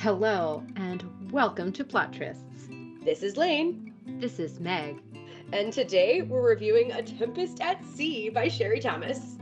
[0.00, 3.04] Hello, and welcome to Plot Trysts.
[3.04, 3.92] This is Lane.
[4.18, 4.98] This is Meg.
[5.52, 9.36] And today we're reviewing A Tempest at Sea by Sherry Thomas.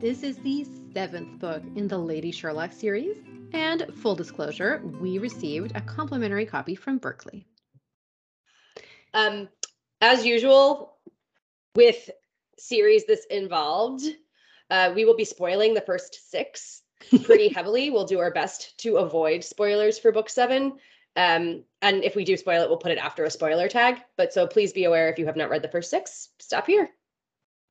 [0.00, 3.18] This is the seventh book in the Lady Sherlock series.
[3.52, 7.46] And full disclosure, we received a complimentary copy from Berkley.
[9.14, 9.48] Um,
[10.00, 10.96] as usual,
[11.76, 12.10] with
[12.58, 14.02] series this involved,
[14.70, 16.82] uh, we will be spoiling the first six
[17.24, 17.90] pretty heavily.
[17.90, 20.78] We'll do our best to avoid spoilers for book seven.
[21.16, 23.98] Um, and if we do spoil it, we'll put it after a spoiler tag.
[24.16, 26.90] But so please be aware if you have not read the first six, stop here.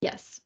[0.02, 0.40] Yes.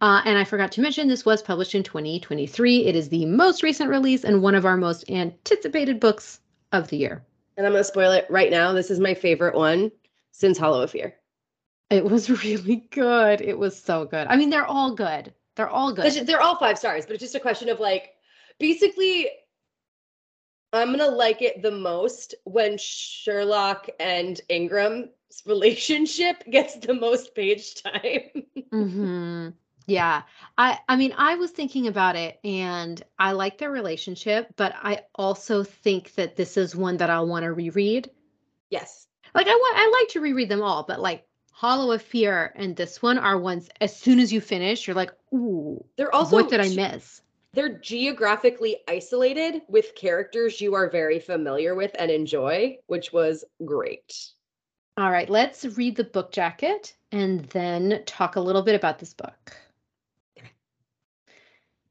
[0.00, 2.84] Uh, and I forgot to mention this was published in 2023.
[2.84, 6.40] It is the most recent release and one of our most anticipated books
[6.72, 7.24] of the year.
[7.56, 8.72] And I'm going to spoil it right now.
[8.72, 9.90] This is my favorite one
[10.32, 11.14] since Hollow of Fear.
[11.90, 13.40] It was really good.
[13.40, 14.26] It was so good.
[14.28, 15.32] I mean, they're all good.
[15.54, 16.26] They're all good.
[16.26, 18.15] They're all five stars, but it's just a question of like,
[18.58, 19.28] basically,
[20.72, 25.10] I'm gonna like it the most when Sherlock and Ingram's
[25.46, 28.44] relationship gets the most page time.
[28.72, 29.48] mm-hmm.
[29.86, 30.22] Yeah.
[30.58, 35.02] I I mean, I was thinking about it and I like their relationship, but I
[35.14, 38.10] also think that this is one that I'll want to reread.
[38.70, 39.06] Yes.
[39.34, 42.76] Like I want I like to reread them all, but like Hollow of Fear and
[42.76, 46.50] this one are ones as soon as you finish, you're like, ooh, they're also what
[46.50, 47.22] did I miss?
[47.56, 54.14] They're geographically isolated with characters you are very familiar with and enjoy, which was great.
[54.98, 59.14] All right, let's read the book jacket and then talk a little bit about this
[59.14, 59.56] book.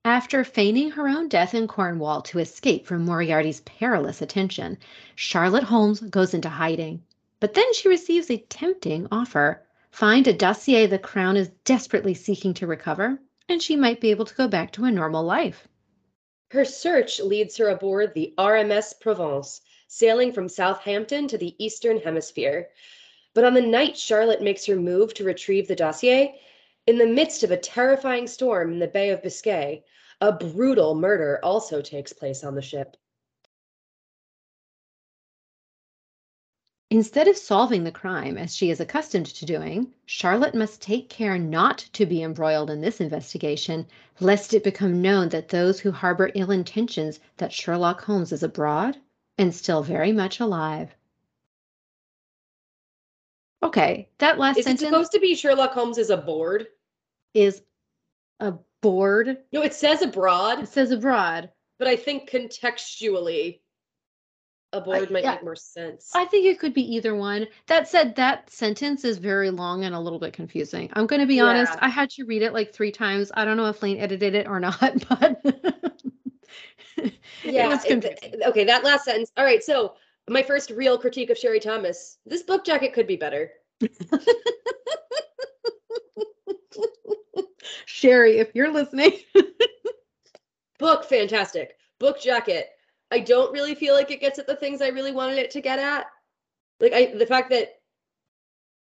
[0.03, 4.77] After feigning her own death in Cornwall to escape from Moriarty's perilous attention,
[5.15, 7.01] Charlotte Holmes goes into hiding.
[7.39, 12.53] But then she receives a tempting offer find a dossier the Crown is desperately seeking
[12.53, 15.67] to recover, and she might be able to go back to a normal life.
[16.51, 22.69] Her search leads her aboard the RMS Provence, sailing from Southampton to the Eastern Hemisphere.
[23.33, 26.39] But on the night Charlotte makes her move to retrieve the dossier,
[26.87, 29.83] in the midst of a terrifying storm in the Bay of Biscay,
[30.21, 32.95] a brutal murder also takes place on the ship.
[36.95, 41.37] Instead of solving the crime as she is accustomed to doing, Charlotte must take care
[41.37, 43.85] not to be embroiled in this investigation,
[44.21, 48.95] lest it become known that those who harbor ill intentions that Sherlock Holmes is abroad
[49.37, 50.95] and still very much alive.
[53.61, 56.67] Okay, that last is sentence it supposed to be Sherlock Holmes is aboard?
[57.33, 57.61] Is
[58.39, 59.39] aboard?
[59.51, 60.63] No, it says abroad.
[60.63, 63.59] It says abroad, but I think contextually
[64.75, 66.11] aboard might yeah, make more sense.
[66.13, 67.47] I think it could be either one.
[67.67, 70.89] That said, that sentence is very long and a little bit confusing.
[70.93, 71.43] I'm going to be yeah.
[71.43, 71.73] honest.
[71.79, 73.31] I had to read it like three times.
[73.33, 75.41] I don't know if Lane edited it or not, but
[77.43, 77.79] yeah.
[77.85, 79.31] It, okay, that last sentence.
[79.37, 79.95] All right, so
[80.29, 82.17] my first real critique of Sherry Thomas.
[82.25, 83.51] This book jacket could be better.
[87.85, 89.13] Sherry, if you're listening.
[90.79, 91.77] book fantastic.
[91.99, 92.69] Book jacket
[93.15, 95.61] I don't really feel like it gets at the things I really wanted it to
[95.61, 96.07] get at.
[96.81, 97.79] Like I the fact that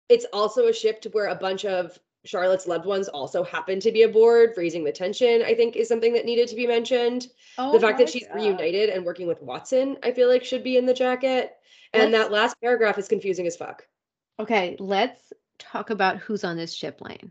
[0.08, 3.92] it's also a ship to where a bunch of Charlotte's loved ones also happen to
[3.92, 7.28] be aboard, raising the tension, I think is something that needed to be mentioned.
[7.58, 10.76] Oh, the fact that she's reunited and working with Watson, I feel like should be
[10.76, 11.52] in the jacket.
[11.94, 13.86] And let's, that last paragraph is confusing as fuck.
[14.40, 17.30] Okay, let's talk about who's on this ship lane.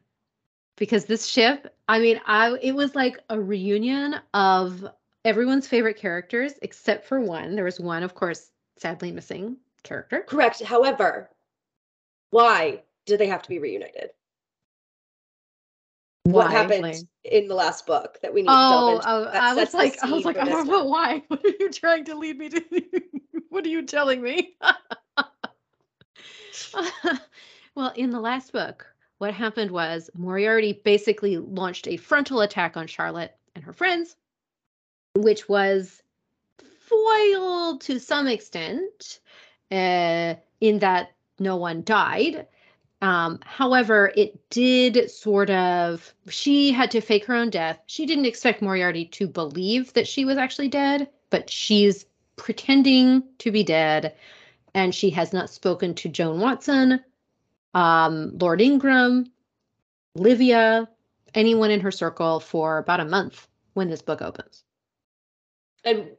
[0.78, 4.88] Because this ship, I mean, I it was like a reunion of
[5.28, 7.56] everyone's favorite characters except for one.
[7.56, 10.24] There was one, of course, sadly missing character.
[10.26, 10.64] Correct.
[10.64, 11.30] However,
[12.32, 14.12] why did they have to be reunited?
[16.24, 16.32] Why?
[16.32, 19.38] What happened in the last book that we need oh, to delve oh, into?
[19.38, 21.24] Oh, I was like, I was like, I don't know why.
[21.28, 22.64] What are you trying to lead me to?
[23.50, 24.56] what are you telling me?
[27.76, 28.86] well, in the last book,
[29.18, 34.16] what happened was Moriarty basically launched a frontal attack on Charlotte and her friends
[35.22, 36.02] which was
[36.80, 39.20] foiled to some extent
[39.72, 42.48] uh, in that no one died.
[43.02, 47.80] Um, however, it did sort of, she had to fake her own death.
[47.86, 52.06] She didn't expect Moriarty to believe that she was actually dead, but she's
[52.38, 54.16] pretending to be dead.
[54.74, 57.04] And she has not spoken to Joan Watson,
[57.74, 59.32] um, Lord Ingram,
[60.16, 60.90] Livia,
[61.36, 64.64] anyone in her circle for about a month when this book opens
[65.84, 66.12] and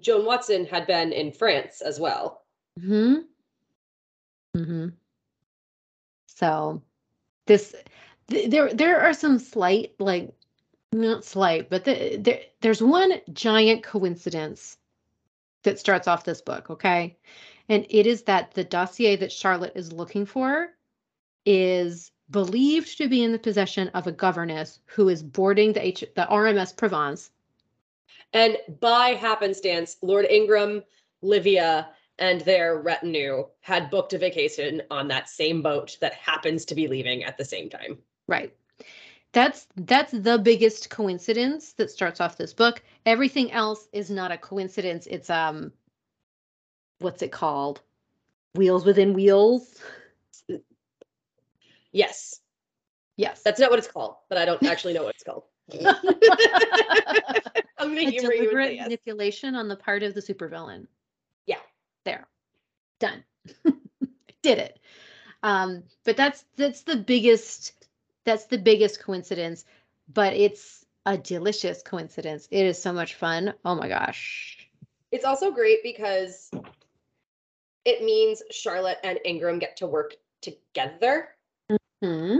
[0.00, 2.42] Joan Watson had been in France as well.
[2.80, 3.16] Hmm.
[4.54, 4.88] Hmm.
[6.26, 6.82] So,
[7.46, 7.74] this
[8.28, 10.32] th- there there are some slight like
[10.92, 14.78] not slight, but the, there there's one giant coincidence
[15.64, 17.16] that starts off this book, okay?
[17.68, 20.68] And it is that the dossier that Charlotte is looking for
[21.44, 26.04] is believed to be in the possession of a governess who is boarding the H-
[26.14, 27.30] the RMS Provence.
[28.32, 30.82] And by happenstance, Lord Ingram,
[31.22, 31.88] Livia,
[32.18, 36.88] and their retinue had booked a vacation on that same boat that happens to be
[36.88, 37.98] leaving at the same time.
[38.26, 38.54] Right.
[39.32, 42.82] That's that's the biggest coincidence that starts off this book.
[43.06, 45.06] Everything else is not a coincidence.
[45.06, 45.72] It's um
[46.98, 47.82] what's it called?
[48.54, 49.80] Wheels within wheels.
[51.92, 52.40] Yes,
[53.16, 53.42] Yes.
[53.42, 55.44] that's not what it's called, but I don't actually know what it's called.
[57.78, 58.84] I'm a humor you and deliberate yes.
[58.84, 60.86] manipulation on the part of the supervillain.
[61.46, 61.60] Yeah.
[62.04, 62.26] There.
[63.00, 63.24] Done.
[64.42, 64.80] Did it.
[65.42, 67.86] Um, but that's that's the biggest
[68.24, 69.64] that's the biggest coincidence,
[70.12, 72.48] but it's a delicious coincidence.
[72.50, 73.54] It is so much fun.
[73.64, 74.68] Oh my gosh.
[75.10, 76.50] It's also great because
[77.84, 81.28] it means Charlotte and Ingram get to work together.
[82.02, 82.38] Hmm.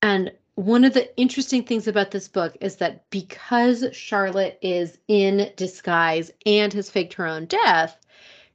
[0.00, 5.52] And one of the interesting things about this book is that because Charlotte is in
[5.54, 7.96] disguise and has faked her own death,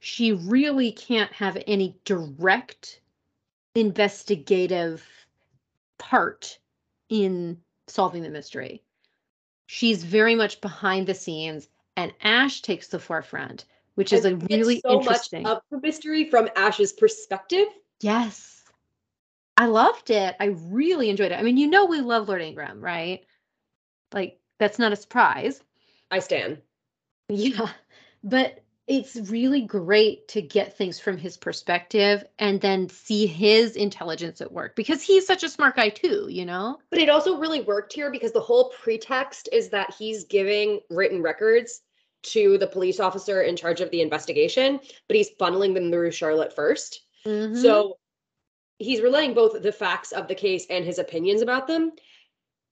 [0.00, 3.00] she really can't have any direct
[3.74, 5.02] investigative
[5.96, 6.58] part
[7.08, 8.82] in solving the mystery.
[9.64, 13.64] She's very much behind the scenes, and Ash takes the forefront,
[13.94, 15.44] which is a really so interesting.
[15.44, 17.66] much of the mystery from Ash's perspective.
[18.02, 18.53] Yes.
[19.56, 20.34] I loved it.
[20.40, 21.38] I really enjoyed it.
[21.38, 23.24] I mean, you know we love Lord Ingram, right?
[24.12, 25.62] Like that's not a surprise.
[26.10, 26.60] I stand.
[27.28, 27.68] Yeah.
[28.22, 34.40] But it's really great to get things from his perspective and then see his intelligence
[34.42, 36.78] at work because he's such a smart guy too, you know?
[36.90, 41.22] But it also really worked here because the whole pretext is that he's giving written
[41.22, 41.80] records
[42.24, 46.54] to the police officer in charge of the investigation, but he's funneling them through Charlotte
[46.54, 47.56] 1st Mhm.
[47.56, 47.98] So
[48.78, 51.92] he's relaying both the facts of the case and his opinions about them.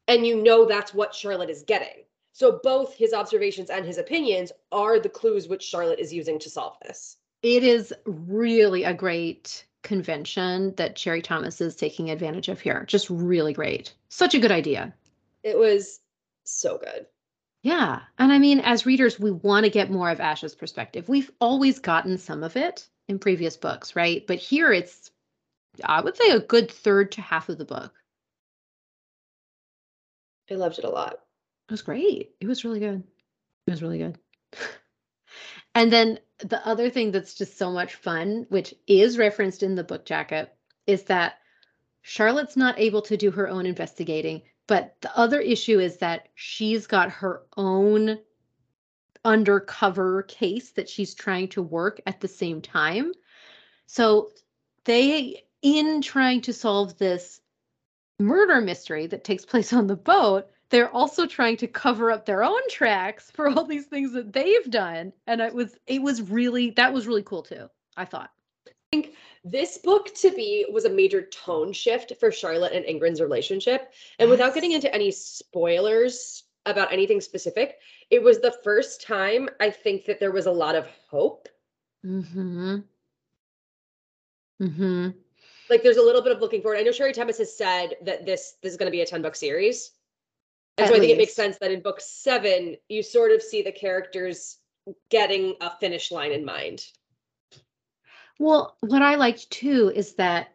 [0.09, 2.05] And you know that's what Charlotte is getting.
[2.33, 6.51] So both his observations and his opinions are the clues which Charlotte is using to
[6.51, 7.17] solve this.
[7.43, 12.85] it is really a great convention that Sherry Thomas is taking advantage of here.
[12.87, 13.95] Just really great.
[14.09, 14.95] Such a good idea.
[15.43, 16.01] It was
[16.45, 17.07] so good.
[17.63, 18.01] Yeah.
[18.19, 21.09] And I mean, as readers, we want to get more of Ash's perspective.
[21.09, 24.27] We've always gotten some of it in previous books, right?
[24.27, 25.12] But here it's,
[25.85, 27.93] I would say, a good third to half of the book.
[30.51, 31.15] I loved it a lot.
[31.69, 32.35] It was great.
[32.41, 33.03] It was really good.
[33.67, 34.19] It was really good.
[35.75, 39.85] and then the other thing that's just so much fun, which is referenced in the
[39.85, 40.53] book jacket,
[40.87, 41.39] is that
[42.03, 44.43] Charlotte's not able to do her own investigating.
[44.67, 48.19] But the other issue is that she's got her own
[49.25, 53.13] undercover case that she's trying to work at the same time.
[53.87, 54.31] So
[54.85, 57.41] they, in trying to solve this
[58.19, 62.43] murder mystery that takes place on the boat, they're also trying to cover up their
[62.43, 65.13] own tracks for all these things that they've done.
[65.27, 68.31] And it was it was really that was really cool too, I thought.
[68.67, 69.15] I think
[69.45, 73.93] this book to me was a major tone shift for Charlotte and Ingram's relationship.
[74.19, 77.79] And without getting into any spoilers about anything specific,
[78.11, 81.49] it was the first time I think that there was a lot of hope.
[82.05, 82.77] Mm-hmm.
[84.61, 85.09] Mm-hmm.
[85.71, 86.79] Like there's a little bit of looking forward.
[86.79, 89.23] I know Sherry Thomas has said that this this is going to be a 10
[89.23, 89.93] book series.
[90.79, 93.43] And At so I think it makes sense that in book seven, you sort of
[93.43, 94.59] see the characters
[95.11, 96.85] getting a finish line in mind.
[98.39, 100.49] Well, what I liked too is that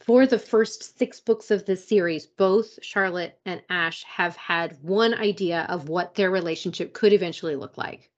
[0.00, 5.12] for the first six books of this series, both Charlotte and Ash have had one
[5.12, 8.10] idea of what their relationship could eventually look like.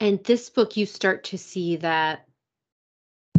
[0.00, 2.26] And this book, you start to see that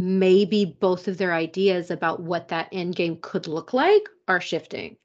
[0.02, 4.96] maybe both of their ideas about what that end game could look like are shifting.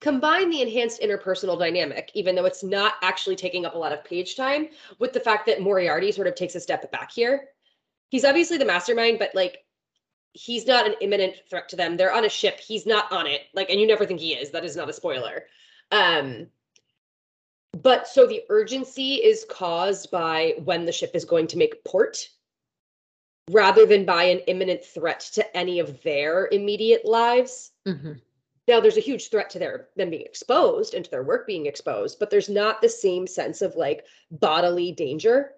[0.00, 4.04] combine the enhanced interpersonal dynamic, even though it's not actually taking up a lot of
[4.04, 7.48] page time, with the fact that Moriarty sort of takes a step back here.
[8.10, 9.58] He's obviously the mastermind, but like
[10.32, 11.96] he's not an imminent threat to them.
[11.96, 12.58] They're on a ship.
[12.58, 13.42] He's not on it.
[13.54, 14.50] Like, and you never think he is.
[14.50, 15.44] That is not a spoiler.
[15.92, 16.48] Um,
[17.80, 22.28] but so the urgency is caused by when the ship is going to make port
[23.50, 28.20] rather than by an imminent threat to any of their immediate lives Mhm.
[28.68, 31.66] now there's a huge threat to their them being exposed and to their work being
[31.66, 35.54] exposed but there's not the same sense of like bodily danger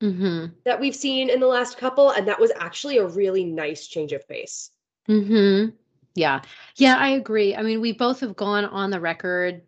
[0.00, 0.52] Mhm.
[0.64, 4.12] that we've seen in the last couple and that was actually a really nice change
[4.12, 4.70] of pace
[5.08, 5.72] Mhm.
[6.14, 6.42] Yeah.
[6.76, 7.54] Yeah, I agree.
[7.54, 9.62] I mean, we both have gone on the record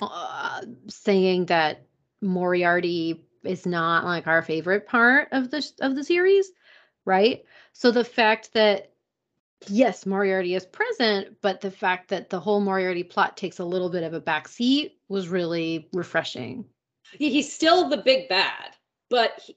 [0.00, 1.86] uh, saying that
[2.20, 6.52] Moriarty is not like our favorite part of the of the series,
[7.04, 7.44] right?
[7.72, 8.92] So the fact that
[9.66, 13.90] yes, Moriarty is present, but the fact that the whole Moriarty plot takes a little
[13.90, 16.64] bit of a backseat was really refreshing.
[17.12, 18.76] He's still the big bad,
[19.08, 19.56] but he,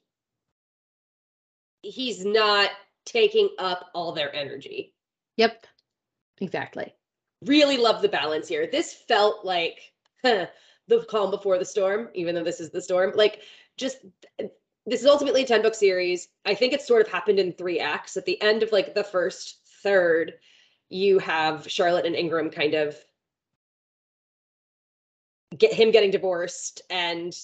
[1.82, 2.70] he's not
[3.04, 4.94] taking up all their energy.
[5.36, 5.66] Yep.
[6.40, 6.94] Exactly.
[7.44, 8.68] Really love the balance here.
[8.70, 9.92] This felt like
[10.24, 10.46] huh,
[10.88, 13.12] the calm before the storm, even though this is the storm.
[13.14, 13.42] Like
[13.76, 13.98] just
[14.86, 16.28] this is ultimately a 10 book series.
[16.44, 18.16] I think it's sort of happened in three acts.
[18.16, 20.34] At the end of like the first third,
[20.88, 22.96] you have Charlotte and Ingram kind of
[25.56, 27.34] get him getting divorced and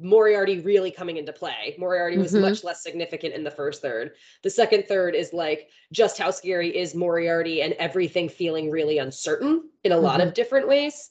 [0.00, 1.76] Moriarty really coming into play.
[1.78, 2.40] Moriarty was Mhm.
[2.40, 4.16] much less significant in the first third.
[4.42, 9.70] The second third is like just how scary is Moriarty and everything feeling really uncertain
[9.84, 11.10] in a lot of different ways.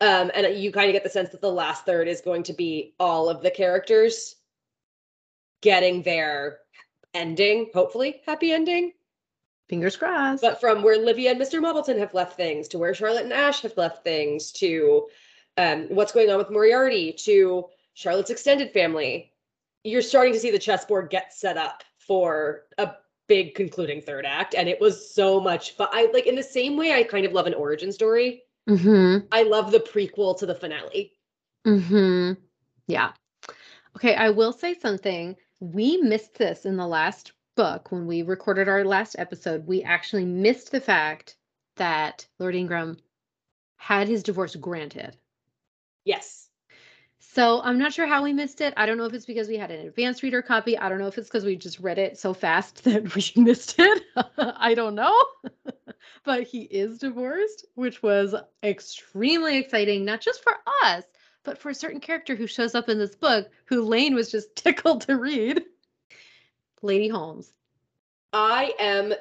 [0.00, 2.52] Um, and you kind of get the sense that the last third is going to
[2.52, 4.36] be all of the characters
[5.62, 6.58] getting their
[7.14, 8.92] ending, hopefully happy ending.
[9.68, 10.42] Fingers crossed.
[10.42, 11.60] But from where Livia and Mr.
[11.60, 15.06] Marbleton have left things to where Charlotte and Ash have left things to
[15.56, 19.32] um, what's going on with Moriarty to Charlotte's extended family,
[19.82, 22.92] you're starting to see the chessboard get set up for a
[23.26, 24.54] big concluding third act.
[24.54, 25.88] And it was so much fun.
[25.92, 28.42] I like in the same way I kind of love an origin story.
[28.68, 29.26] Mm-hmm.
[29.32, 31.12] I love the prequel to the finale.
[31.66, 32.40] Mm-hmm.
[32.86, 33.12] Yeah.
[33.96, 35.36] Okay, I will say something.
[35.60, 39.66] We missed this in the last book when we recorded our last episode.
[39.66, 41.36] We actually missed the fact
[41.76, 42.98] that Lord Ingram
[43.76, 45.16] had his divorce granted.
[46.04, 46.45] Yes.
[47.36, 48.72] So I'm not sure how we missed it.
[48.78, 50.78] I don't know if it's because we had an advanced reader copy.
[50.78, 53.74] I don't know if it's because we just read it so fast that we missed
[53.76, 54.04] it.
[54.38, 55.22] I don't know.
[56.24, 61.04] but he is divorced, which was extremely exciting, not just for us,
[61.44, 64.56] but for a certain character who shows up in this book who Lane was just
[64.56, 65.62] tickled to read.
[66.80, 67.52] Lady Holmes.
[68.32, 69.12] I am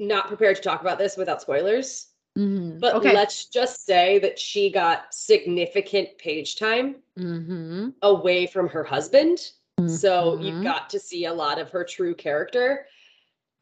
[0.00, 2.08] not prepared to talk about this without spoilers.
[2.38, 2.80] Mhm.
[2.80, 3.12] But okay.
[3.14, 9.52] let's just say that she got significant page time hmm away from her husband.
[9.86, 10.62] So you Mhm.
[10.62, 12.86] got to see a lot of her true character.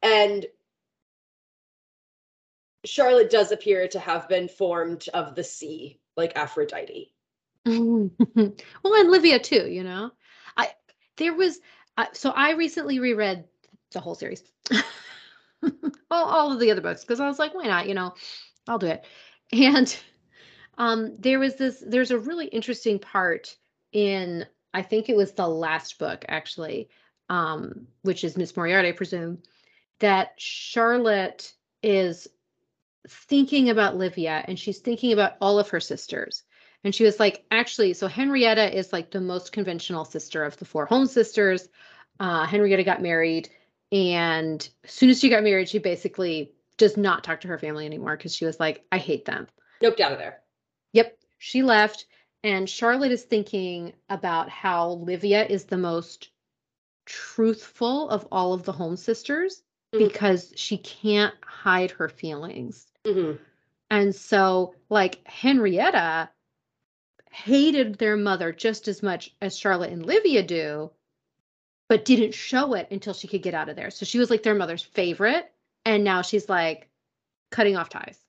[0.01, 0.45] And
[2.85, 7.13] Charlotte does appear to have been formed of the sea, like Aphrodite.
[7.65, 10.11] well, and Livia too, you know.
[10.57, 10.69] I
[11.17, 11.59] there was
[11.97, 13.45] uh, so I recently reread
[13.91, 14.43] the whole series,
[16.11, 17.87] all, all of the other books because I was like, why not?
[17.87, 18.13] You know,
[18.67, 19.05] I'll do it.
[19.53, 19.95] And
[20.77, 21.83] um, there was this.
[21.85, 23.55] There's a really interesting part
[23.91, 26.89] in I think it was the last book actually,
[27.29, 29.39] um, which is Miss Moriarty, I presume,
[29.99, 31.53] that Charlotte
[31.83, 32.27] is
[33.07, 36.43] thinking about Livia and she's thinking about all of her sisters.
[36.83, 40.65] And she was like, actually, so Henrietta is like the most conventional sister of the
[40.65, 41.67] four Holmes sisters.
[42.19, 43.49] Uh, Henrietta got married,
[43.91, 47.85] and as soon as she got married, she basically does not talk to her family
[47.85, 49.47] anymore because she was like, I hate them.
[49.83, 50.41] Nope, out of there.
[50.93, 52.07] Yep, she left.
[52.43, 56.31] And Charlotte is thinking about how Livia is the most
[57.05, 59.61] truthful of all of the Holmes sisters
[59.93, 60.07] Mhm.
[60.07, 62.87] because she can't hide her feelings.
[63.05, 63.37] Mhm.
[63.91, 66.31] And so, like, Henrietta
[67.31, 70.91] hated their mother just as much as Charlotte and Livia do,
[71.87, 73.91] but didn't show it until she could get out of there.
[73.91, 75.51] So she was like their mother's favorite.
[75.85, 76.89] And now she's like
[77.51, 78.19] cutting off ties.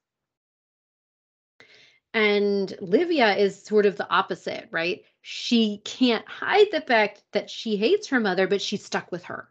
[2.15, 5.03] And Livia is sort of the opposite, right?
[5.23, 9.49] She can't hide the fact that she hates her mother, but she's stuck with her.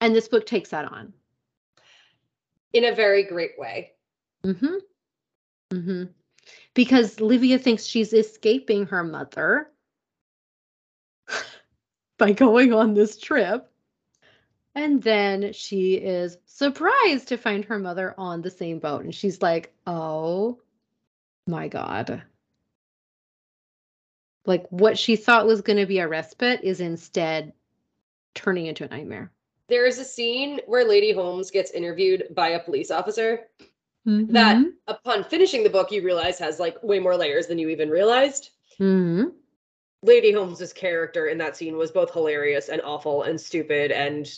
[0.00, 1.12] And this book takes that on.
[2.72, 3.92] In a very great way.
[4.44, 4.74] Mm-hmm.
[5.72, 6.04] Mm-hmm.
[6.74, 9.70] Because Livia thinks she's escaping her mother
[12.18, 13.70] by going on this trip.
[14.74, 19.04] And then she is surprised to find her mother on the same boat.
[19.04, 20.58] And she's like, oh
[21.46, 22.22] my God.
[24.46, 27.52] Like what she thought was going to be a respite is instead
[28.34, 29.30] turning into a nightmare.
[29.68, 33.46] There is a scene where Lady Holmes gets interviewed by a police officer
[34.06, 34.32] Mm-hmm.
[34.34, 37.88] that, upon finishing the book, you realize has like way more layers than you even
[37.88, 38.50] realized.
[38.76, 39.24] hmm
[40.02, 44.30] Lady Holmes's character in that scene was both hilarious and awful and stupid and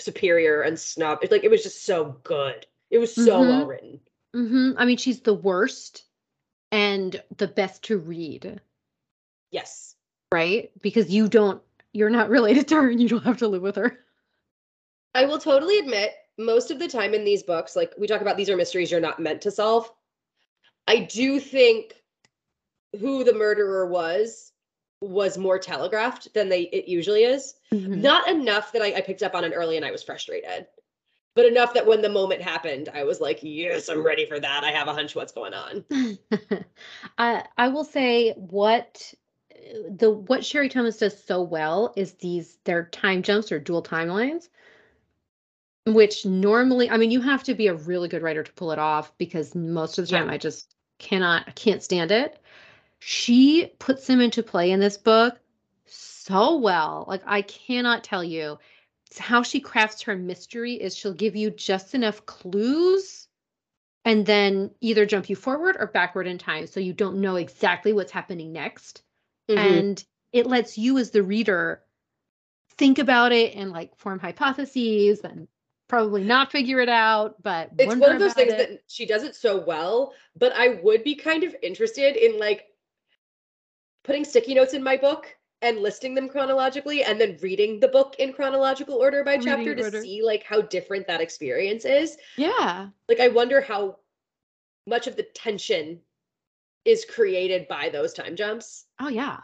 [0.00, 1.18] superior and snob.
[1.22, 2.66] It's like it was just so good.
[2.90, 3.48] It was so Mhm.
[3.48, 4.00] well written.
[4.32, 6.04] hmm I mean, she's the worst
[6.72, 8.60] and the best to read.
[9.50, 9.96] Yes.
[10.32, 10.70] right?
[10.80, 11.60] Because you don't,
[11.92, 13.98] you're not related to her and you don't have to live with her.
[15.14, 18.36] I will totally admit, most of the time in these books, like we talk about,
[18.36, 19.90] these are mysteries you're not meant to solve.
[20.86, 21.94] I do think
[23.00, 24.52] who the murderer was
[25.00, 27.54] was more telegraphed than they it usually is.
[27.72, 27.96] Mhm.
[28.02, 30.66] Not enough that I, I picked up on it early and I was frustrated,
[31.34, 34.64] but enough that when the moment happened, I was like, "Yes, I'm ready for that.
[34.64, 35.84] I have a hunch what's going on."
[37.18, 39.14] I I will say what
[39.88, 44.48] the what Sherry Thomas does so well is these their time jumps or dual timelines,
[45.86, 48.78] which normally I mean you have to be a really good writer to pull it
[48.78, 50.34] off because most of the time Yeah.
[50.34, 52.39] I just cannot I can't stand it.
[53.00, 55.40] She puts them into play in this book
[55.86, 57.04] so well.
[57.08, 58.58] Like I cannot tell you
[59.18, 63.26] how she crafts her mystery is she'll give you just enough clues
[64.04, 67.92] and then either jump you forward or backward in time so you don't know exactly
[67.92, 69.02] what's happening next
[69.48, 69.58] Mhm.
[69.58, 71.82] and it lets you as the reader
[72.76, 75.48] think about it and like form hypotheses and
[75.88, 78.58] probably not figure it out but it's one of those things it.
[78.58, 82.69] that she does it so well, but I would be kind of interested in like
[84.10, 88.16] putting sticky notes in my book and listing them chronologically and then reading the book
[88.18, 90.00] in chronological order by chapter to order.
[90.02, 92.16] see like how different that experience is.
[92.36, 93.98] yeah Like I wonder how
[94.88, 96.00] much of the tension
[96.84, 98.86] is created by those time jumps.
[98.98, 99.36] oh yeah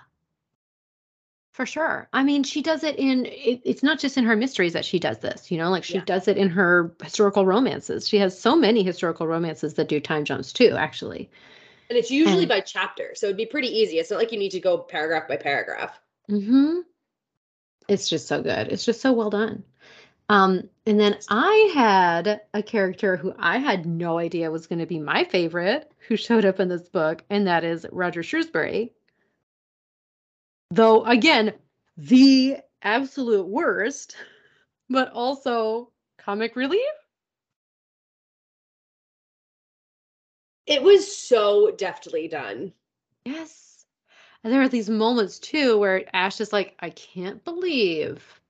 [1.53, 4.73] for sure i mean she does it in it, it's not just in her mysteries
[4.73, 6.05] that she does this you know like she Yeah.
[6.07, 10.25] does it in her historical romances she has so many historical romances that do time
[10.25, 11.31] jumps too actually
[11.89, 13.99] And it's usually And- by chapter, so it'd be pretty easy.
[13.99, 15.99] It's not like you need to go paragraph by paragraph.
[16.29, 16.81] hmm
[17.89, 18.69] It's just so good.
[18.73, 19.63] It's just so well done.
[20.29, 24.87] Um, and then I had a character who I had no idea was going to
[24.87, 28.93] be my favorite who showed up in this book, and that is Roger Shrewsbury.
[30.73, 31.55] Though, again,
[31.97, 34.17] the absolute worst,
[34.91, 36.83] but also comic relief.
[40.67, 42.73] It was so deftly done.
[43.25, 43.87] Yes.
[44.43, 48.41] And there are these moments too where Ash is like, I can't believe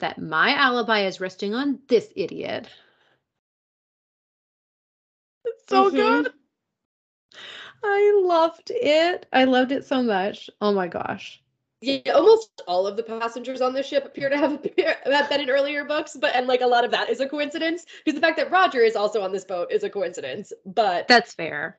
[0.00, 2.68] that my alibi is resting on this idiot.
[5.44, 5.94] It's so Mhm.
[5.94, 6.32] good.
[7.82, 9.26] I loved it.
[9.32, 10.50] I loved it so much.
[10.60, 11.42] Oh my gosh.
[11.82, 15.40] Yeah, almost all of the passengers on this ship appear to have, appear, have been
[15.40, 18.26] in earlier books, but and like a lot of that is a coincidence because the
[18.26, 21.78] fact that Roger is also on this boat is a coincidence, but That's fair.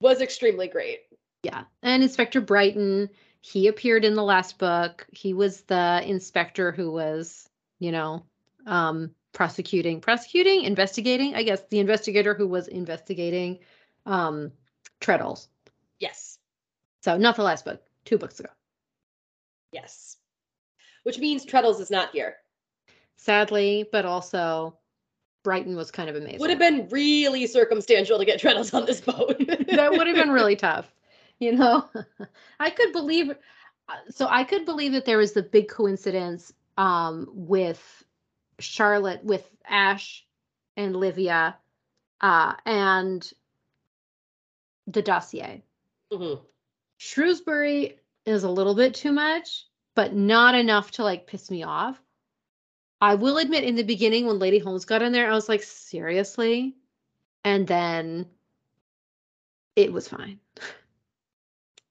[0.00, 1.00] was extremely great.
[1.44, 1.64] Yeah.
[1.82, 3.10] And Inspector Brighton,
[3.42, 5.06] he appeared in the last book.
[5.12, 8.24] He was the inspector who was, you know,
[8.66, 13.58] um prosecuting, prosecuting, investigating, I guess the investigator who was investigating
[14.06, 14.50] um
[15.00, 15.48] Treadles.
[16.00, 16.38] Yes,
[17.02, 18.48] So not the last book, two books ago.
[19.74, 20.16] Yes.
[21.02, 22.36] Which means Treadles is not here.
[23.16, 24.78] Sadly, but also
[25.42, 26.40] Brighton was kind of amazing.
[26.40, 29.38] Would have been really circumstantial to get Treadles on this boat.
[29.68, 30.94] that would have been really tough
[31.40, 31.88] you know
[32.60, 37.28] i could believe uh, so i could believe that there was the big coincidence um
[37.32, 38.04] with
[38.58, 40.26] charlotte with ash
[40.76, 41.56] and livia
[42.20, 43.32] uh and
[44.86, 45.62] the dossier
[46.12, 46.40] Mhm.
[46.98, 52.00] shrewsbury is a little bit too much but not enough to like piss me off
[53.00, 55.62] i will admit in the beginning when lady holmes got in there i was like
[55.62, 56.74] seriously
[57.44, 58.26] and then
[59.76, 60.38] it was fine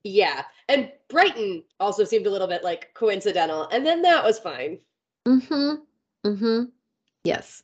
[0.04, 4.80] Yeah, and Brighton also seemed a little bit like coincidental, and then that was fine.
[5.26, 5.76] Mm-hmm.
[6.30, 6.64] Mm-hmm.
[7.24, 7.64] Yes.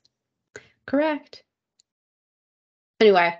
[0.85, 1.43] Correct.
[3.01, 3.35] Anyway,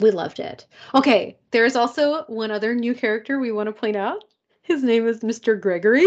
[0.00, 0.66] we loved it.
[0.94, 4.22] Okay, there's also one other new character we want to point out.
[4.66, 5.60] His name is Mr.
[5.60, 6.06] Gregory.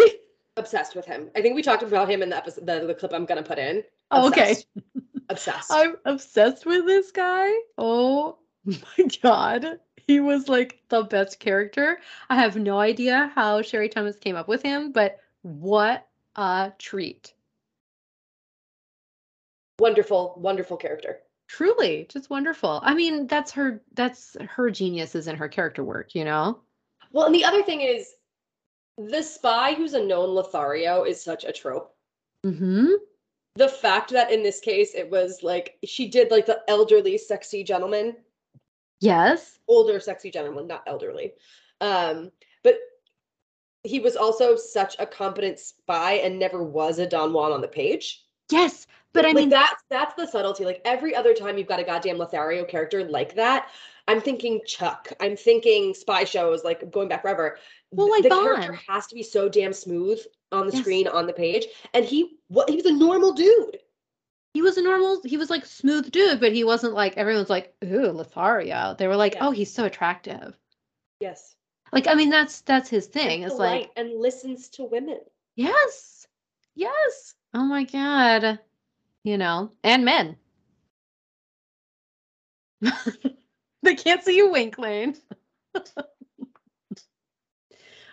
[0.57, 1.29] Obsessed with him.
[1.35, 3.57] I think we talked about him in the episode, the, the clip I'm gonna put
[3.57, 3.83] in.
[4.11, 4.51] Oh, okay.
[4.51, 4.67] Obsessed.
[5.29, 5.71] Obsessed.
[5.71, 7.49] I'm obsessed with this guy.
[7.77, 9.79] Oh my god.
[10.07, 11.99] He was like the best character.
[12.29, 17.33] I have no idea how Sherry Thomas came up with him, but what a treat.
[19.79, 21.19] wonderful, wonderful character.
[21.47, 22.79] Truly, just wonderful.
[22.83, 26.59] I mean, that's her that's her genius is in her character work, you know?
[27.11, 28.13] Well, and the other thing is,
[29.07, 31.95] the spy who's a known Lothario is such a trope.
[32.45, 32.87] Mm-hmm.
[33.55, 37.63] The fact that in this case it was like she did like the elderly, sexy
[37.63, 38.15] gentleman,
[38.99, 39.59] Yes.
[39.67, 41.33] older, sexy gentleman, not elderly.
[41.81, 42.31] Um,
[42.63, 42.75] but
[43.83, 47.67] he was also such a competent spy and never was a Don Juan on the
[47.67, 48.25] page.
[48.51, 48.87] Yes.
[49.13, 50.65] But I like mean that's that's the subtlety.
[50.65, 53.69] Like every other time you've got a goddamn Lothario character like that,
[54.07, 55.11] I'm thinking Chuck.
[55.19, 57.57] I'm thinking spy shows, like going back forever.
[57.91, 58.81] Well, like the character Bond.
[58.87, 60.19] has to be so damn smooth
[60.51, 60.81] on the Yes.
[60.81, 61.65] screen, on the page.
[61.93, 63.79] And he what he was a normal dude.
[64.53, 67.73] he was a normal, he was like smooth dude, but he wasn't like everyone's like,
[67.83, 68.95] ooh, Lothario.
[68.97, 69.47] They were like, Yeah.
[69.47, 70.57] oh, he's so attractive.
[71.19, 71.55] Yes.
[71.91, 73.41] Like, I mean, that's that's his thing.
[73.43, 75.19] It's It's like, and listens to women.
[75.55, 76.27] yes,
[76.75, 77.33] yes.
[77.55, 78.59] Oh my god.
[79.23, 80.37] You know, and men.
[83.83, 85.15] they can't see you wink, Lane.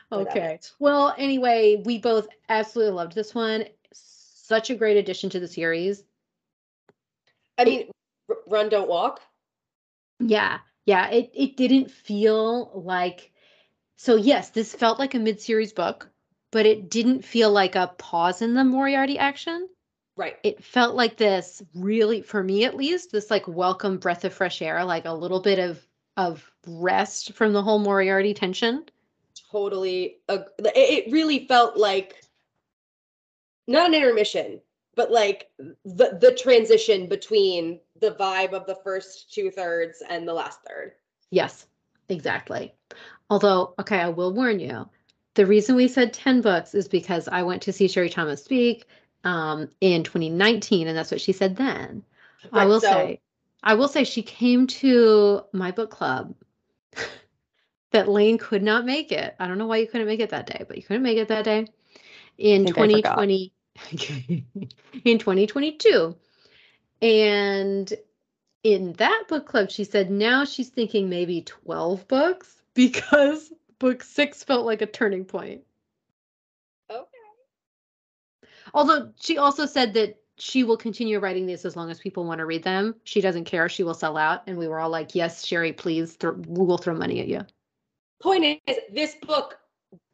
[0.08, 0.28] Whatever.
[0.28, 0.60] Uh, okay.
[0.78, 3.64] Well, anyway, we both absolutely loved this one.
[3.92, 6.04] Such a great addition to the series.
[7.58, 7.90] I mean,
[8.28, 9.20] r- run, don't walk.
[10.20, 10.58] Yeah.
[10.84, 13.32] Yeah, it it didn't feel like
[13.96, 16.08] so yes, this felt like a mid-series book,
[16.52, 19.68] but it didn't feel like a pause in the Moriarty action.
[20.16, 20.36] Right.
[20.42, 24.62] It felt like this really for me at least, this like welcome breath of fresh
[24.62, 25.84] air, like a little bit of
[26.16, 28.84] of rest from the whole Moriarty tension.
[29.56, 30.18] Totally.
[30.28, 32.22] ag- it really felt like
[33.66, 34.60] not an intermission,
[34.94, 40.34] but like the the transition between the vibe of the first two thirds and the
[40.34, 40.92] last third.
[41.30, 41.66] Yes,
[42.10, 42.74] exactly.
[43.30, 44.86] Although, okay, I will warn you.
[45.36, 48.86] The reason we said 10 books is because I went to see Sherry Thomas speak
[49.24, 52.04] um, in 2019, and that's what she said then.
[52.52, 53.20] I will so- say,
[53.62, 56.34] I will say she came to my book club
[57.92, 59.35] that Lane could not make it.
[59.38, 61.29] I don't know why you couldn't make it that day, but you couldn't make it
[61.29, 61.66] that day
[62.38, 63.22] in think I forgot.
[63.22, 63.53] 2020
[65.05, 66.16] in 2022.
[67.03, 67.92] And
[68.62, 74.42] in that book club, she said now she's thinking maybe 12 books because book six
[74.42, 75.62] felt like a turning point.
[76.90, 77.07] Okay.
[78.75, 82.38] Although she also said that she will continue writing these as long as people want
[82.38, 82.94] to read them.
[83.05, 83.68] She doesn't care.
[83.68, 84.42] She will sell out.
[84.46, 87.46] And we were all like, yes, Sherry, please, thro- we will throw money at you.
[88.22, 89.59] Point is, this book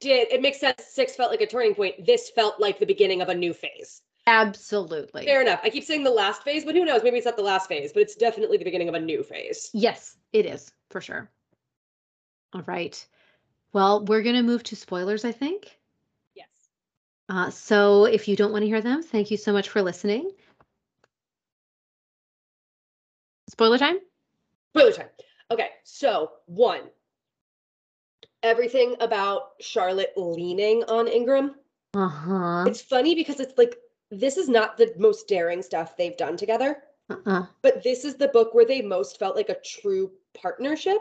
[0.01, 0.83] did it makes sense.
[0.91, 2.05] Six felt like a turning point.
[2.05, 4.03] This felt like the beginning of a new phase.
[4.27, 5.25] Absolutely.
[5.25, 5.61] Fair enough.
[5.65, 7.03] I keep saying the last phase, but who knows?
[7.03, 9.71] Maybe it's not the last phase, but it's definitely the beginning of a new phase.
[9.73, 11.31] Yes, it is for sure.
[12.53, 13.05] All right.
[13.73, 15.79] Well, we're going to move to spoilers, I think.
[16.35, 16.49] Yes.
[17.29, 20.31] Uh, so if you don't want to hear them, thank you so much for listening.
[23.49, 23.99] Spoiler time?
[24.75, 25.09] Spoiler time.
[25.51, 26.83] Okay, so one,
[28.43, 31.55] everything about Charlotte leaning on Ingram.
[31.95, 32.65] Uh huh.
[32.67, 33.77] It's funny because it's like
[34.11, 37.47] this is not the most daring stuff they've done together, Uh-uh.
[37.63, 40.99] but this is the book where they most felt like a true partnership,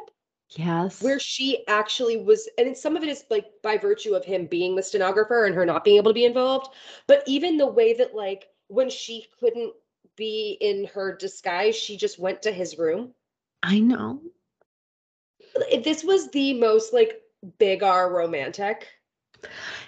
[0.51, 1.01] Yes.
[1.01, 4.75] where she actually was, and some of it is like by virtue of him being
[4.75, 6.73] the stenographer and her not being able to be involved,
[7.07, 9.73] but even the way that like when she couldn't
[10.17, 13.13] be in her disguise, she just went to his room.
[13.63, 14.21] I know.
[15.83, 17.20] This was the most like
[17.57, 18.87] big R romantic.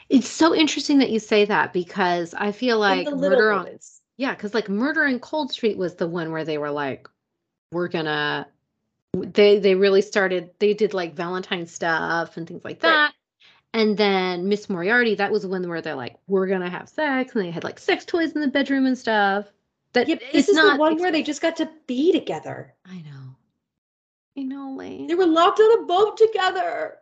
[0.10, 3.68] It's so interesting that you say that because I feel like Murder on.
[4.18, 7.08] Yeah, because like Murder in Cold Street was the one where they were like,
[7.72, 8.48] we're gonna
[9.14, 12.90] they they really started they did like Valentine stuff and things like Right.
[12.90, 13.14] that.
[13.76, 17.34] And then Miss Moriarty, that was the one where they're like, we're gonna have sex,
[17.34, 19.52] and they had like sex toys in the bedroom and stuff.
[19.94, 22.74] That Yeah, this is not the one where they just got to be together.
[22.86, 23.36] I know.
[24.38, 25.08] I know, Lane.
[25.08, 26.98] They were locked on a boat together.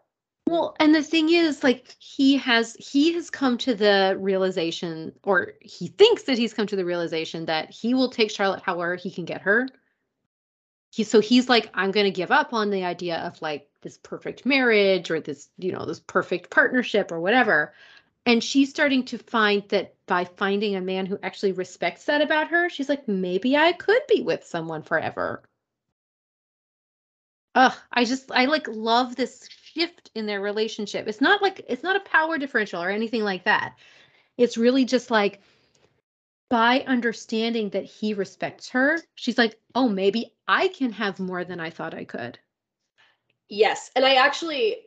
[0.52, 5.54] Well, and the thing is, like, he has he has come to the realization, or
[5.62, 9.12] he thinks that he's come to the realization that he will take Charlotte however he
[9.12, 9.68] can get her.
[10.92, 14.46] He so he's like, I'm gonna give up on the idea of like this perfect
[14.46, 17.74] marriage or this, you know, this perfect partnership or whatever.
[18.26, 22.50] And she's starting to find that by finding a man who actually respects that about
[22.50, 25.44] her, she's like, maybe I could be with someone forever.
[27.56, 31.08] Ugh, I just I like love this shift in their relationship.
[31.08, 33.76] It's not like it's not a power differential or anything like that.
[34.38, 35.42] It's really just like
[36.50, 41.60] by understanding that he respects her, she's like, "Oh, maybe I can have more than
[41.60, 42.40] I thought I could."
[43.48, 44.78] Yes, and I actually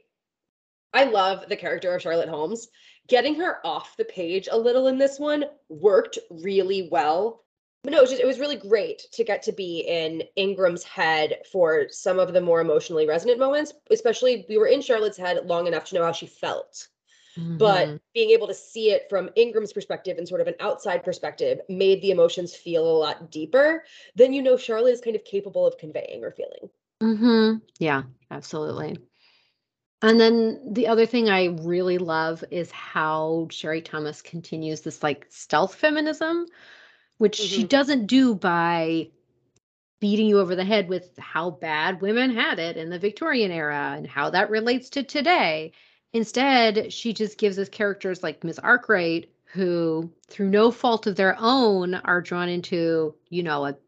[0.92, 2.68] I love the character of Charlotte Holmes.
[3.08, 7.44] Getting her off the page a little in this one worked really well.
[7.84, 10.82] But no, it was just it was really great to get to be in Ingram's
[10.84, 15.46] head for some of the more emotionally resonant moments, especially we were in Charlotte's head
[15.46, 16.88] long enough to know how she felt.
[17.58, 18.00] but Mhm.
[18.14, 22.02] being able to see it from Ingram's perspective and sort of an outside perspective made
[22.02, 23.84] the emotions feel a lot deeper
[24.16, 26.70] than you know Charlotte is kind of capable of conveying or feeling.
[27.02, 27.58] Mm-hmm.
[27.78, 28.98] Yeah, absolutely.
[30.02, 35.26] And then the other thing I really love is how Sherry Thomas continues this like
[35.30, 36.46] stealth feminism,
[37.24, 37.68] which she Mhm.
[37.70, 39.08] doesn't do by
[39.98, 43.94] beating you over the head with how bad women had it in the Victorian era
[43.96, 45.72] and how that relates to today.
[46.12, 51.34] Instead, she just gives us characters like Miss Arkwright, who, through no fault of their
[51.38, 53.78] own, are drawn into, you know, a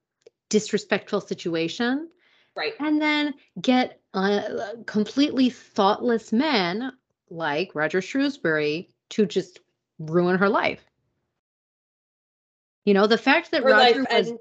[0.49, 2.09] disrespectful situation
[2.55, 2.73] Right.
[2.81, 6.91] and then get uh, completely thoughtless men
[7.29, 9.61] like Roger Shrewsbury to just
[9.99, 10.83] ruin her life.
[12.87, 14.33] You know, the fact that Her Roger was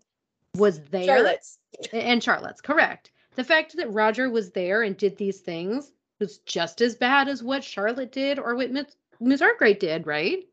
[0.55, 1.57] was there Charlotte's.
[1.91, 3.11] and Charlotte's correct.
[3.35, 7.43] The fact that Roger was there and did these things was just as bad as
[7.43, 10.47] what Charlotte did or what Miss, Miss Arkwright did, right?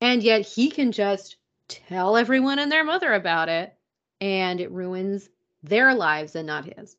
[0.00, 1.36] And yet he can just
[1.68, 3.74] tell everyone and their mother about it,
[4.20, 5.28] and it ruins
[5.62, 6.96] their lives and not his.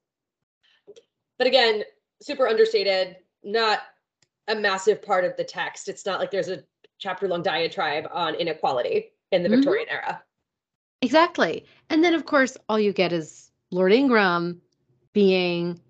[1.39, 1.84] But again,
[2.21, 3.80] super understated, not
[4.47, 5.89] a massive part of the text.
[5.89, 6.63] It's not like there's a
[6.99, 9.57] chapter long diatribe on inequality in the Mhm.
[9.57, 10.23] Victorian era.
[11.01, 11.65] Exactly.
[11.89, 14.61] And then, of course, all you get is Lord Ingram
[15.13, 15.81] being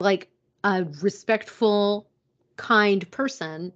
[0.00, 0.28] like
[0.64, 2.10] a respectful,
[2.56, 3.72] kind person.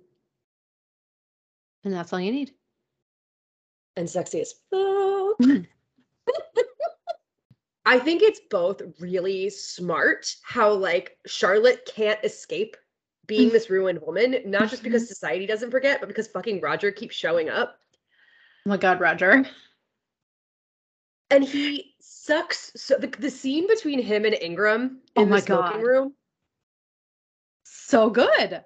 [1.85, 2.53] And that's all you need.
[3.97, 5.39] And sexy as fuck.
[5.39, 5.63] Mm-hmm.
[7.87, 12.77] I think it's both really smart how like Charlotte can't escape
[13.27, 13.53] being mm-hmm.
[13.53, 15.09] this ruined woman, not just because mm-hmm.
[15.09, 17.79] society doesn't forget, but because fucking Roger keeps showing up.
[18.67, 19.45] Oh my God, Roger.
[21.31, 22.73] And he sucks.
[22.75, 25.87] So the, the scene between him and Ingram Oh in my the smoking God.
[25.87, 26.15] room,
[27.65, 28.65] So good.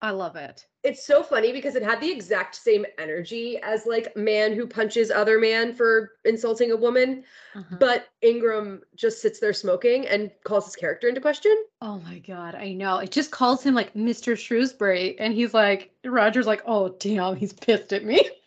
[0.00, 0.64] I love it.
[0.84, 5.10] it's so funny because it had the exact same energy as like man who punches
[5.10, 7.76] other man for insulting a woman, Uh-huh.
[7.80, 11.64] but Ingram just sits there smoking and calls his character into question.
[11.82, 12.98] Oh my God, I know.
[12.98, 14.38] It just calls him like Mr.
[14.38, 15.18] Shrewsbury.
[15.18, 18.26] And he's like, Roger's like, oh, damn, he's pissed at me.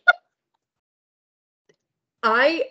[2.24, 2.66] I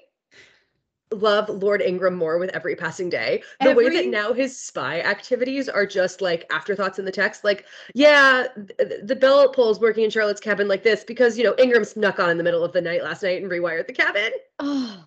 [1.13, 3.43] love Lord Ingram more with every passing day.
[3.61, 7.67] The way that now his spy activities are just like afterthoughts in the text, like,
[7.95, 8.47] yeah,
[8.79, 12.21] th- the bell pull's working in Charlotte's cabin like this because, you know, Ingram snuck
[12.21, 14.31] on in the middle of the night last night and rewired the cabin.
[14.61, 15.05] Oh.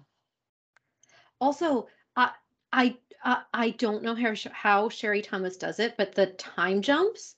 [1.39, 2.31] Also, I
[2.71, 7.35] I I, I don't know how how Sherry Thomas does it, but the time jumps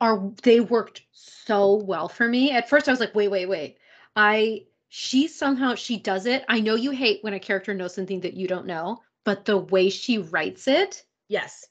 [0.00, 2.52] are they worked so well for me.
[2.52, 3.78] At first, I was like, wait, wait, wait.
[4.16, 6.44] I she somehow she does it.
[6.48, 9.58] I know you hate when a character knows something that you don't know, but the
[9.58, 11.66] way she writes it Yes.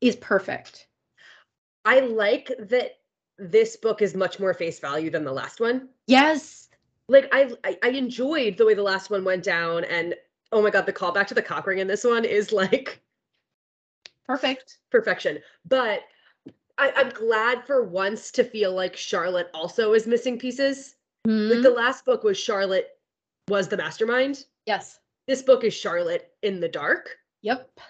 [0.00, 0.88] is perfect.
[1.84, 2.92] I like that
[3.38, 5.88] this book is much more face value than the last one.
[6.06, 6.68] Yes.
[7.08, 7.50] Like I,
[7.82, 10.14] I enjoyed the way the last one went down and
[10.52, 13.02] oh my god, the callback to the cock ring in this one is like
[14.26, 14.78] Perfect.
[14.90, 15.38] perfection.
[15.66, 16.00] But
[16.78, 20.93] I, I'm glad for once to feel like Charlotte also is missing pieces.
[21.26, 21.62] Like Mhm.
[21.62, 22.90] the last book was Charlotte
[23.48, 24.44] was the mastermind.
[24.66, 24.98] yes.
[25.26, 27.16] This book is Charlotte in the dark.
[27.40, 27.80] Yep.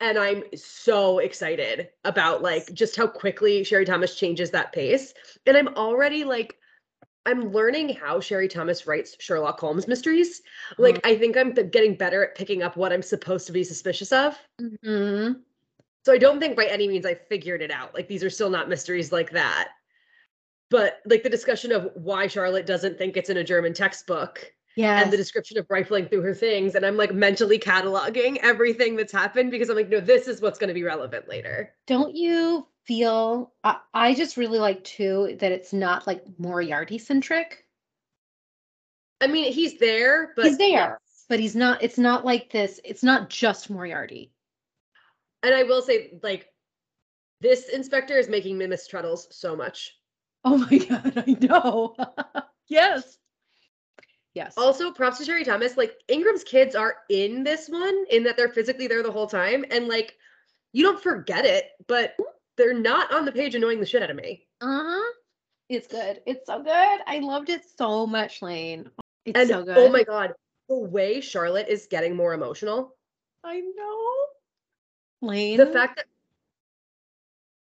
[0.00, 5.14] And I'm so excited about like just how quickly Sherry Thomas changes that pace.
[5.46, 6.58] And I'm already like,
[7.26, 10.42] I'm learning how Sherry Thomas writes Sherlock Holmes mysteries.
[10.78, 14.10] Like, I think I'm getting better at picking up what I'm supposed to be suspicious
[14.12, 14.36] of.
[14.82, 15.32] hmm
[16.04, 17.94] So I don't think by any means I figured it out.
[17.94, 19.70] Like these are still not mysteries like that.
[20.70, 25.00] But like the discussion of why Charlotte doesn't think it's in a German textbook Yeah.
[25.02, 29.12] and the description of rifling through her things and I'm like mentally cataloging everything that's
[29.12, 31.74] happened because I'm like no this is what's going to be relevant later.
[31.86, 33.52] Don't you feel?
[33.62, 37.64] I, I just really like too that it's not like Moriarty centric.
[39.20, 40.98] I mean he's there but He's there.
[41.28, 41.82] but he's not.
[41.82, 42.80] It's not like this.
[42.84, 44.32] It's not just Moriarty.
[45.42, 46.48] And I will say like
[47.40, 49.94] this inspector is making me miss Treadles so much.
[50.44, 51.96] Oh my god, I know.
[52.68, 53.18] yes.
[54.34, 54.54] Yes.
[54.56, 55.76] Also, props to Sherry Thomas.
[55.76, 59.64] Like Ingram's kids are in this one, in that they're physically there the whole time,
[59.70, 60.16] and like
[60.72, 62.16] you don't forget it, but
[62.56, 64.46] they're not on the page annoying the shit out of me.
[64.60, 65.12] uh-huh.
[65.70, 66.20] It's good.
[66.26, 66.98] It's so good.
[67.06, 68.90] I loved it so much, Lane.
[69.24, 69.78] It's and so good.
[69.78, 70.34] oh my god,
[70.68, 72.94] the way Charlotte is getting more emotional,
[73.42, 74.14] I know.
[75.26, 75.56] Lane.
[75.56, 76.06] the fact that,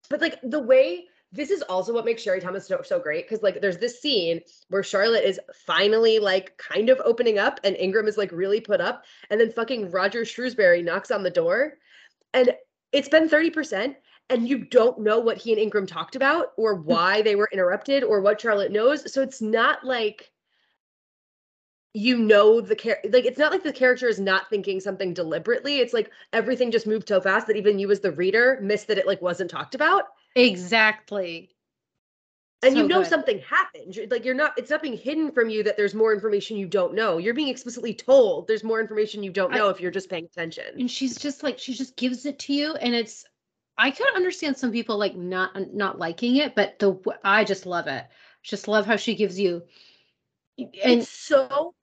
[0.08, 3.42] but like the way this is also what makes Sherry Thomas so, so great because
[3.42, 8.06] like there's this scene where Charlotte is finally like kind of opening up and Ingram
[8.06, 11.74] is like really put up and then fucking Roger Shrewsbury knocks on the door
[12.32, 12.54] and
[12.92, 13.96] it's been 30%
[14.30, 16.84] and you don't know what he and Ingram talked about or hmm.
[16.84, 20.30] why they were interrupted or what Charlotte knows so it's not like
[21.94, 25.78] you know the char- like it's not like the character is not thinking something deliberately
[25.78, 28.98] it's like everything just moved so fast that even you as the reader missed that
[28.98, 31.50] it like wasn't talked about exactly.
[32.62, 33.08] and you know good.
[33.10, 36.14] something happened You're- like you're not it's not being hidden from you that there's more
[36.14, 39.68] information you don't know you're being explicitly told there's more information you don't I- know
[39.68, 42.74] if you're just paying attention and she's just like she just gives it to you
[42.74, 43.24] and it's
[43.76, 47.86] i can understand some people like not not liking it but the I just love
[47.86, 48.04] it
[48.42, 49.62] just love how she gives you
[50.56, 51.74] and it's so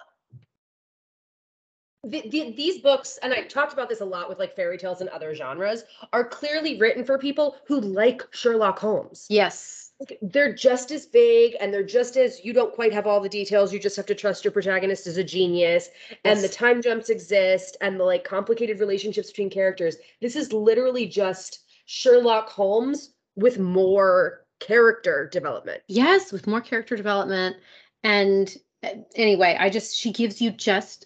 [2.03, 5.01] the, the, these books, and I talked about this a lot with like fairy tales
[5.01, 9.27] and other genres, are clearly written for people who like Sherlock Holmes.
[9.29, 9.91] Yes.
[9.99, 13.29] Like, They're just as vague and they're just as you don't quite have all the
[13.29, 13.71] details.
[13.71, 15.89] You just have to trust your protagonist is a genius
[16.25, 19.97] and the time jumps exist and the like complicated relationships between characters.
[20.21, 25.83] This is literally just Sherlock Holmes with more character development.
[25.87, 27.57] Yes, with more character development.
[28.03, 31.05] And uh, anyway, I just she gives you just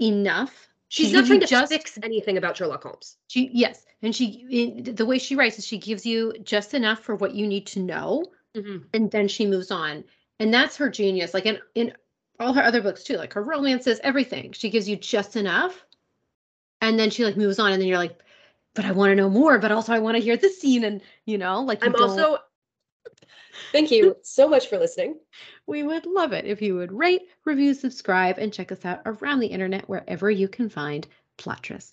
[0.00, 0.68] enough.
[0.88, 3.16] She's not trying to just fix anything about Sherlock Holmes.
[3.28, 7.00] she yes, and she in, the way she writes is she gives you just enough
[7.00, 8.24] for what you need to know,
[8.56, 8.78] mm-hmm.
[8.94, 10.04] and then she moves on.
[10.40, 11.34] And that's her genius.
[11.34, 11.92] Like in in
[12.40, 14.52] all her other books too, like her romances, everything.
[14.52, 15.84] She gives you just enough,
[16.80, 18.18] and then she like moves on, and then you're like,
[18.74, 19.58] but I want to know more.
[19.58, 22.38] But also I want to hear this scene, and you know, like you I'm also.
[23.72, 25.16] Thank you so much for listening.
[25.66, 29.40] We would love it if you would rate, review, subscribe, and check us out around
[29.40, 31.92] the internet wherever you can find Plottress.